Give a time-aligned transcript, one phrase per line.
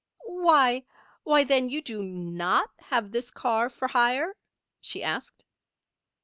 [0.25, 0.83] "Why
[1.21, 4.35] why, then you do not have this car for hire?"
[4.79, 5.45] she asked.